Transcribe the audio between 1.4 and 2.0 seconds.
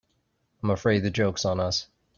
on us.